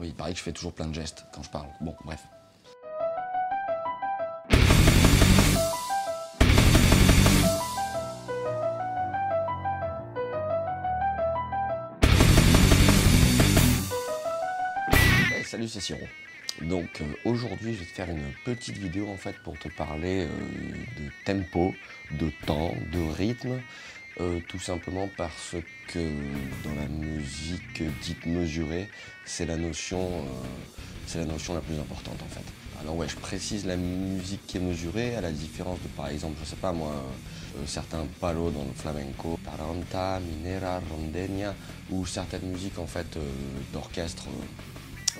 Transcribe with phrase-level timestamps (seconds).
[0.00, 1.68] Oui, il paraît que je fais toujours plein de gestes quand je parle.
[1.82, 2.20] Bon, bref.
[15.38, 16.00] Eh, salut, c'est Siro.
[16.62, 20.26] Donc euh, aujourd'hui, je vais te faire une petite vidéo en fait pour te parler
[20.26, 20.28] euh,
[20.98, 21.74] de tempo,
[22.12, 23.60] de temps, de rythme,
[24.20, 25.56] euh, tout simplement parce
[25.88, 25.98] que
[26.64, 28.88] dans la musique dite mesurée,
[29.24, 30.24] c'est la notion,
[31.06, 32.44] c'est la notion la plus importante en fait.
[32.80, 36.38] Alors ouais, je précise la musique qui est mesurée à la différence de par exemple,
[36.42, 36.94] je sais pas moi,
[37.66, 41.54] certains palos dans le flamenco, taranta, minera, rondenia,
[41.90, 43.18] ou certaines musiques en fait
[43.72, 44.28] d'orchestre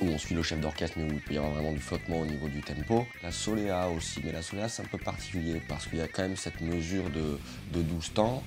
[0.00, 2.20] où on suit le chef d'orchestre, mais où il peut y avoir vraiment du flottement
[2.20, 3.06] au niveau du tempo.
[3.22, 6.22] La soléa aussi, mais la soléa c'est un peu particulier parce qu'il y a quand
[6.22, 7.38] même cette mesure de,
[7.72, 8.42] 12 temps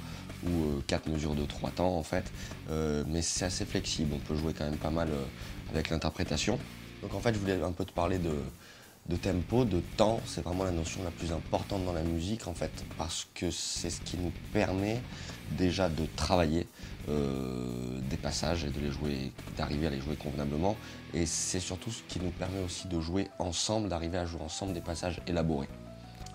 [0.47, 2.31] ou 4 euh, mesures de 3 temps en fait,
[2.69, 5.23] euh, mais c'est assez flexible, on peut jouer quand même pas mal euh,
[5.71, 6.59] avec l'interprétation.
[7.01, 10.63] Donc en fait je voulais un peu te parler de, tempo, de temps, c'est vraiment
[10.63, 14.17] la notion la plus importante dans la musique en fait, parce que c'est ce qui
[14.17, 15.01] nous permet
[15.51, 16.67] déjà de travailler
[17.05, 20.77] des passages et de les jouer, d'arriver à les jouer convenablement.
[21.13, 24.71] Et c'est surtout ce qui nous permet aussi de jouer ensemble, d'arriver à jouer ensemble
[24.71, 25.67] des passages élaborés.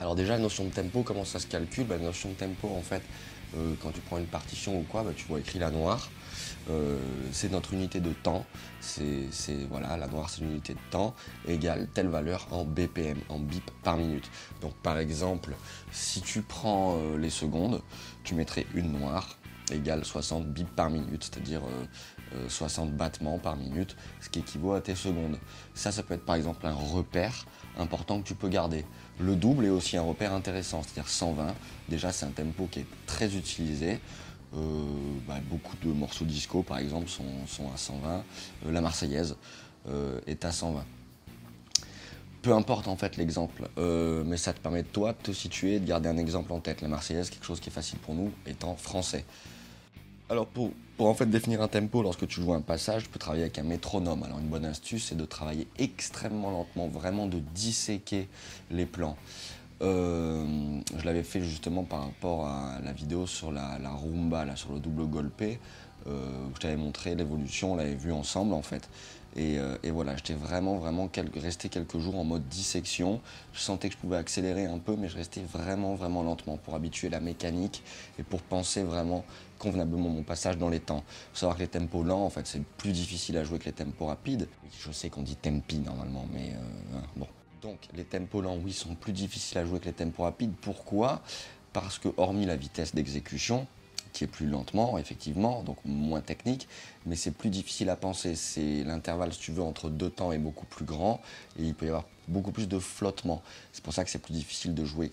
[0.01, 1.85] Alors déjà, la notion de tempo, comment ça se calcule?
[1.85, 3.03] Bah, La notion de tempo, en fait,
[3.57, 6.11] euh, quand tu prends une partition ou quoi, bah, tu vois écrit la noire.
[6.71, 6.99] Euh,
[7.33, 8.45] c'est notre unité de temps.
[8.81, 9.29] C'est
[9.69, 11.15] voilà, la noire, c'est l'unité de temps
[11.47, 14.31] égale telle valeur en BPM, en bip par minute.
[14.61, 15.55] Donc par exemple,
[15.91, 17.83] si tu prends les secondes,
[18.25, 19.39] tu mettrais une noire
[19.71, 21.63] égale 60 bips par minute, c'est-à-dire
[22.49, 25.39] 60 euh, euh, battements par minute, ce qui équivaut à tes secondes.
[25.75, 27.47] Ça, ça peut être par exemple un repère
[27.79, 28.85] important que tu peux garder.
[29.21, 31.55] Le double est aussi un repère intéressant, c'est-à-dire 120.
[31.89, 34.01] Déjà, c'est un tempo qui est très utilisé.
[34.55, 34.59] Euh,
[35.27, 37.25] bah, beaucoup de morceaux disco, par exemple, sont,
[37.73, 38.25] à 120.
[38.71, 39.37] la Marseillaise
[40.27, 40.85] est à 120
[42.41, 45.87] peu importe en fait l'exemple, mais ça te permet de toi de te situer, de
[45.87, 46.83] garder un exemple en tête.
[46.83, 49.25] La Marseillaise, quelque chose qui est facile pour nous, étant français.
[50.31, 53.45] Alors pour, en fait définir un tempo lorsque tu joues un passage, tu peux travailler
[53.45, 54.23] avec un métronome.
[54.23, 58.29] Alors une bonne astuce, c'est de travailler extrêmement lentement, vraiment de disséquer
[58.71, 59.17] les plans.
[59.81, 60.45] Euh,
[60.99, 64.81] je l'avais fait justement par rapport à la vidéo sur la, rumba, là, sur le
[64.81, 65.61] double golpé,
[66.07, 68.89] je t'avais montré l'évolution, on l'avait vu ensemble en fait.
[69.37, 73.21] Euh, et, voilà, j'étais vraiment, vraiment resté quelques jours en mode dissection.
[73.53, 76.75] Je sentais que je pouvais accélérer un peu, mais je restais vraiment, vraiment lentement pour
[76.75, 77.83] habituer la mécanique
[78.19, 79.25] et pour penser vraiment
[79.59, 81.05] convenablement mon passage dans les temps.
[81.07, 83.67] Il faut savoir que les tempos lents, en fait, c'est plus difficile à jouer que
[83.67, 84.49] les tempos rapides.
[84.81, 87.27] Je sais qu'on dit tempi normalement, mais euh, hein, bon.
[87.61, 90.53] Donc les tempos lents, oui, sont plus difficiles à jouer que les tempos rapides.
[90.61, 91.23] Pourquoi?
[91.73, 93.67] Parce que hormis la vitesse d'exécution,
[94.13, 96.69] qui est plus lentement, effectivement, donc moins technique,
[97.07, 98.35] mais c'est plus difficile à penser.
[98.35, 101.21] C'est l'intervalle, si tu veux, entre deux temps est beaucoup plus grand
[101.59, 103.43] et il peut y avoir beaucoup plus de flottement.
[103.73, 105.13] C'est pour ça que c'est plus difficile de jouer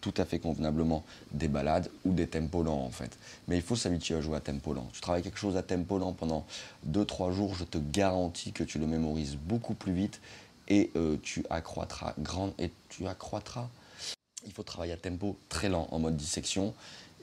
[0.00, 3.18] tout à fait convenablement des balades ou des tempos lents en fait.
[3.48, 4.88] Mais il faut s'habituer à jouer à tempo lent.
[4.92, 6.46] Tu travailles quelque chose à tempo lent pendant
[6.88, 10.20] 2-3 jours, je te garantis que tu le mémorises beaucoup plus vite
[10.68, 13.68] et euh, tu accroîtras grand et tu accroîtras.
[14.46, 16.74] Il faut travailler à tempo très lent en mode dissection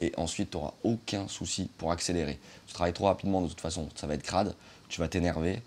[0.02, 2.40] et ensuite tu n'auras aucun souci pour accélérer.
[2.68, 4.56] Tu travailles trop rapidement de toute façon, ça va être crade,
[4.90, 5.62] tu vas t'énerver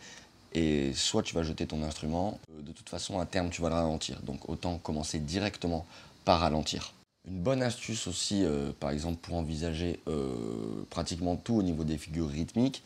[0.53, 3.69] et soit tu vas jeter ton instrument, euh, de toute façon à terme tu vas
[3.69, 4.21] le ralentir.
[4.23, 5.87] Donc autant commencer directement
[6.25, 6.93] par ralentir.
[7.29, 11.99] Une bonne astuce aussi, euh, par exemple, pour envisager euh, pratiquement tout au niveau des
[11.99, 12.83] figures rythmiques,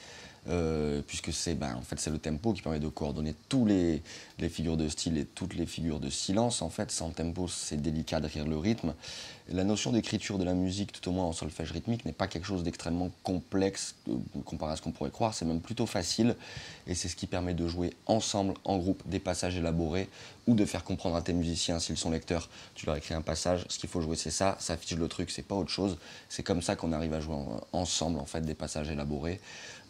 [0.48, 4.02] euh, puisque c'est ben, en fait, c'est le tempo qui permet de coordonner tous les,
[4.38, 6.60] les, figures de style et toutes les figures de silence.
[6.60, 8.94] En fait, sans tempo, c'est délicat d'écrire le rythme.
[9.50, 12.46] La notion d'écriture de la musique, tout au moins en solfège rythmique, n'est pas quelque
[12.46, 15.34] chose d'extrêmement complexe euh, comparé à ce qu'on pourrait croire.
[15.34, 16.34] C'est même plutôt facile
[16.86, 20.08] et c'est ce qui permet de jouer ensemble, en groupe, des passages élaborés
[20.46, 23.64] ou de faire comprendre à tes musiciens, s'ils sont lecteurs, tu leur écris un passage,
[23.68, 25.96] ce qu'il faut jouer c'est ça, ça affiche le truc, c'est pas autre chose.
[26.28, 27.36] C'est comme ça qu'on arrive à jouer
[27.72, 29.40] ensemble en fait des passages élaborés.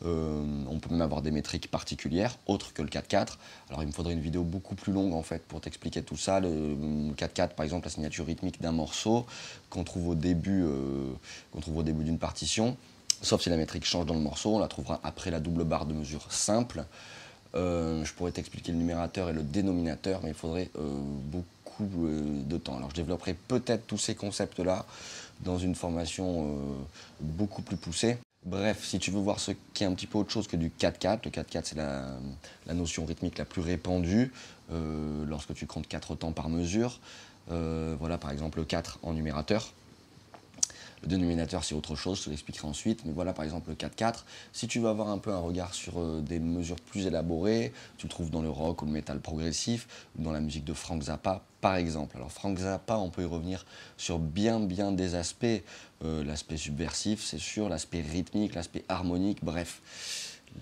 [0.05, 3.37] Euh, on peut même avoir des métriques particulières, autres que le 4-4.
[3.69, 6.41] Alors il me faudrait une vidéo beaucoup plus longue en fait pour t'expliquer tout ça.
[6.41, 6.77] Le
[7.17, 9.27] 4-4 par exemple, la signature rythmique d'un morceau
[9.71, 11.13] qu'on trouve au début, euh,
[11.83, 12.77] début d'une partition.
[13.23, 15.87] Sauf si la métrique change dans le morceau, on la trouvera après la double barre
[15.87, 16.85] de mesure simple.
[17.55, 22.77] Euh, je pourrais t'expliquer le numérateur et le dénominateur, mais il faudrait beaucoup de temps.
[22.77, 24.85] Alors je développerai peut-être tous ces concepts-là
[25.41, 26.59] dans une formation
[27.21, 28.17] beaucoup plus poussée.
[28.45, 30.69] Bref, si tu veux voir ce qui est un petit peu autre chose que du
[30.69, 34.33] 4-4, le 4-4 c'est la, notion rythmique la plus répandue
[34.71, 37.01] euh, lorsque tu comptes 4 temps par mesure.
[37.51, 39.73] Euh, voilà par exemple le 4 en numérateur.
[41.05, 43.05] Le dénominateur, c'est autre chose, je te l'expliquerai ensuite.
[43.05, 44.25] Mais voilà, par exemple, le 4-4.
[44.55, 48.07] Si tu veux avoir un peu un regard sur euh, des mesures plus élaborées, tu
[48.07, 49.87] le trouves dans le rock ou le métal progressif,
[50.19, 52.17] ou dans la musique de Frank Zappa, par exemple.
[52.17, 53.67] Alors, Frank Zappa, on peut y revenir
[53.99, 55.45] sur bien, bien des aspects.
[56.05, 59.83] Euh, l'aspect subversif, c'est sûr, l'aspect rythmique, l'aspect harmonique, bref.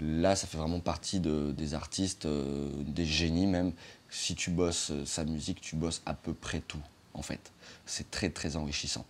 [0.00, 3.72] Là, ça fait vraiment partie des artistes, euh, des génies même.
[4.10, 6.82] Si tu bosses sa musique, tu bosses à peu près tout,
[7.14, 7.52] en fait.
[7.86, 9.04] C'est très, très enrichissant.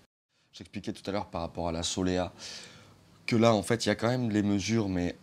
[0.52, 2.32] J'expliquais tout à l'heure par rapport à la Solea
[3.26, 5.16] que là, en fait, il y a quand même les mesures, mais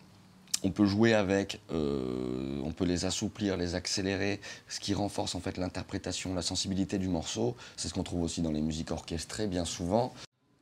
[0.64, 5.40] on peut jouer avec, euh, on peut les assouplir, les accélérer, ce qui renforce en
[5.40, 7.56] fait l'interprétation, la sensibilité du morceau.
[7.76, 10.12] C'est ce qu'on trouve aussi dans les musiques orchestrées bien souvent.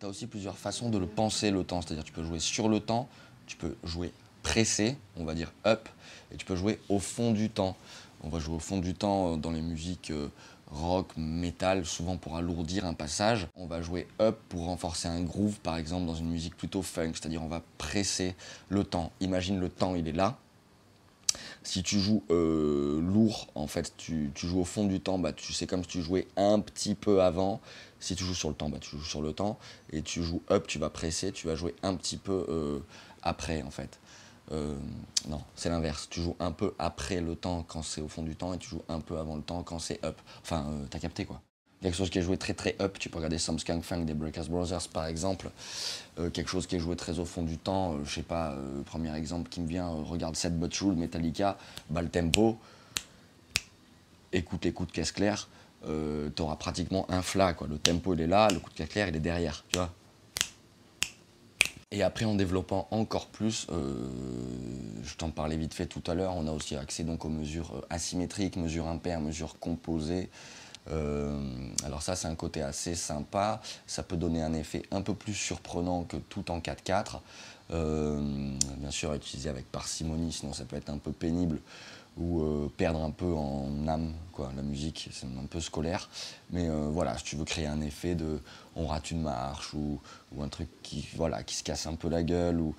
[0.00, 2.69] Tu as aussi plusieurs façons de le penser le temps, c'est-à-dire tu peux jouer sur
[2.69, 3.09] le temps,
[3.47, 4.12] tu peux jouer
[4.43, 5.88] pressé, on va dire up,
[6.32, 7.76] et tu peux jouer au fond du temps.
[8.23, 10.29] On va jouer au fond du temps dans les musiques euh,
[10.70, 13.49] rock, metal, souvent pour alourdir un passage.
[13.56, 17.12] On va jouer up pour renforcer un groove, par exemple, dans une musique plutôt funk,
[17.15, 18.35] c'est-à-dire on va presser
[18.69, 19.12] le temps.
[19.20, 20.38] Imagine le temps, il est là.
[21.62, 25.53] Si tu joues euh, lourd, en fait, tu, joues au fond du temps, bah, tu
[25.53, 27.61] sais comme si tu jouais un petit peu avant.
[28.00, 29.59] Si tu joues sur le temps, bah, tu joues sur le temps.
[29.93, 32.79] Et tu joues up, tu vas presser, tu vas jouer un petit peu euh,
[33.23, 33.99] après, en fait.
[34.53, 34.77] Euh,
[35.29, 36.09] non, c'est l'inverse.
[36.11, 38.69] Tu joues un peu après le temps quand c'est au fond du temps et tu
[38.69, 40.19] joues un peu avant le temps quand c'est up.
[40.43, 41.41] Enfin, euh, t'as capté quoi.
[41.81, 44.15] Quelque chose qui est joué très très up, tu peux regarder Some Skunk Funk des
[44.15, 45.50] Breakers Brothers par exemple.
[46.19, 48.56] Euh, quelque chose qui est joué très au fond du temps, je sais pas,
[48.87, 51.56] premier exemple qui me vient, regarde Set But True Metallica,
[51.89, 52.59] bas le tempo.
[54.33, 55.49] Écoute, écoute, caisse claire,
[56.35, 57.69] t'auras pratiquement un flat quoi.
[57.69, 59.94] Le tempo il est là, le coup de caisse claire il est derrière, tu vois.
[61.90, 64.11] Et après, en développant encore plus, euh,
[65.02, 67.76] je t'en parlais vite fait tout à l'heure, on a aussi accès donc aux mesures
[67.76, 70.29] euh, asymétriques, mesures impaires, mesures composées.
[70.90, 71.40] Euh,
[71.85, 73.62] alors ça, c'est un côté assez sympa.
[73.87, 77.20] Ça peut donner un effet un peu plus surprenant que tout en 4-4.
[77.70, 81.58] bien sûr, utilisé avec parcimonie, sinon ça peut être un peu pénible
[82.19, 84.50] ou euh, perdre un peu en âme, quoi.
[84.56, 86.09] La musique, c'est un peu scolaire.
[86.50, 88.41] Mais euh, voilà, si tu veux créer un effet de
[88.76, 90.00] on rate une marche ou,
[90.41, 92.75] un truc qui, voilà, qui se casse un peu la gueule ou,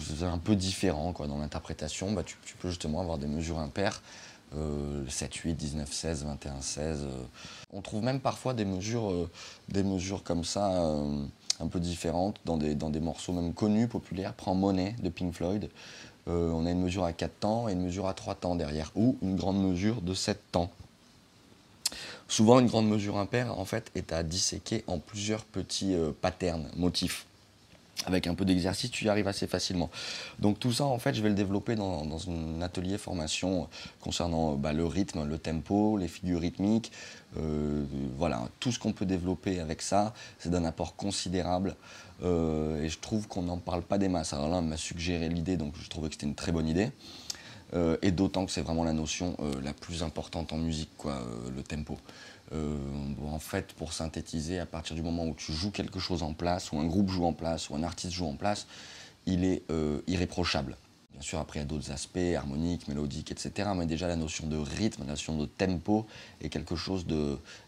[0.00, 4.02] c'est un peu différent dans l'interprétation, bah, tu, peux justement avoir des mesures impaires.
[5.08, 7.06] 7, 8, 19, 16, 21, 16.
[7.72, 9.30] On trouve même parfois des mesures, euh,
[9.68, 10.94] des mesures comme ça,
[11.60, 14.34] un peu différentes, dans des, morceaux même connus, populaires.
[14.34, 15.70] Prends Money de Pink Floyd.
[16.28, 18.90] Euh, on a une mesure à 4 temps et une mesure à 3 temps derrière,
[18.96, 20.70] ou une grande mesure de 7 temps.
[22.28, 26.68] Souvent, une grande mesure impaire, en fait, est à disséquer en plusieurs petits euh, patterns,
[26.76, 27.26] motifs.
[28.04, 29.90] Avec un peu d'exercice, tu y arrives assez facilement.
[30.38, 33.68] Donc tout ça, en fait, je vais le développer dans, un atelier formation
[34.00, 36.92] concernant bah, le rythme, le tempo, les figures rythmiques.
[37.38, 37.84] Euh,
[38.16, 41.74] voilà, tout ce qu'on peut développer avec ça, c'est d'un apport considérable.
[42.22, 44.34] Euh, et je trouve qu'on n'en parle pas des masses.
[44.34, 46.90] Alors là, on m'a suggéré l'idée, donc je trouvais que c'était une très bonne idée.
[47.74, 51.20] Euh, et d'autant que c'est vraiment la notion la plus importante en musique, quoi,
[51.54, 51.98] le tempo.
[52.52, 52.76] Euh,
[53.26, 56.70] en fait, pour synthétiser, à partir du moment où tu joues quelque chose en place,
[56.72, 58.66] ou un groupe joue en place, ou un artiste joue en place,
[59.26, 60.76] il est euh, irréprochable.
[61.12, 63.70] Bien sûr, après, il y a d'autres aspects, harmoniques, mélodiques, etc.
[63.74, 66.06] Mais déjà, la notion de rythme, la notion de tempo
[66.40, 67.06] est quelque chose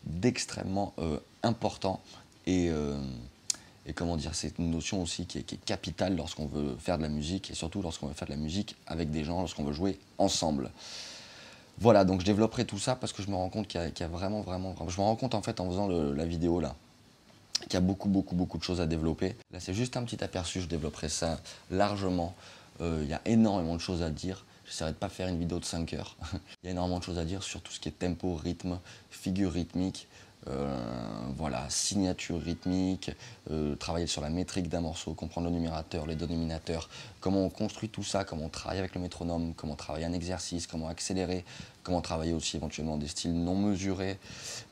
[0.04, 2.00] d'extrêmement euh, important.
[2.46, 2.70] Et,
[3.92, 7.50] comment dire, c'est une notion aussi qui est, capitale lorsqu'on veut faire de la musique,
[7.50, 10.70] et surtout lorsqu'on veut faire de la musique avec des gens, lorsqu'on veut jouer ensemble.
[11.80, 14.08] Voilà, donc je développerai tout ça parce que je me rends compte qu'il y, a
[14.08, 16.74] vraiment, vraiment, Je me rends compte en fait en faisant la vidéo là
[17.62, 19.34] qu'il y a beaucoup, beaucoup, beaucoup de choses à développer.
[19.52, 22.34] Là, c'est juste un petit aperçu, je développerai ça largement.
[22.80, 24.44] Euh, il y a énormément de choses à dire.
[24.64, 26.16] J'essaierai de pas faire une vidéo de 5 heures.
[26.62, 28.78] Il y a énormément de choses à dire sur tout ce qui est tempo, rythme,
[29.10, 30.06] figure rythmique,
[31.38, 33.10] voilà, signature rythmique,
[33.50, 36.88] euh, travailler sur la métrique d'un morceau, comprendre le numérateur, les dénominateurs,
[37.20, 40.66] comment on construit tout ça, comment on travaille avec le métronome, comment travailler un exercice,
[40.66, 41.44] comment accélérer,
[41.88, 44.18] comment travailler aussi éventuellement des styles non mesurés.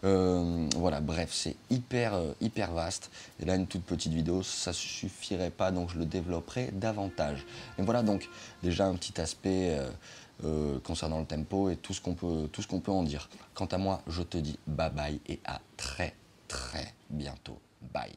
[0.04, 3.10] Euh, voilà, bref, c'est hyper, hyper vaste.
[3.40, 7.44] Et là, une toute petite vidéo, ça suffirait pas, donc je le développerai davantage.
[7.78, 8.28] Et voilà donc
[8.62, 9.76] déjà un petit aspect
[10.44, 13.30] euh, concernant le tempo et tout ce qu'on peut, tout ce qu'on peut en dire.
[13.54, 16.14] Quant à moi, je te dis bye bye et à très
[16.46, 17.58] très bientôt.
[17.80, 18.12] Bye.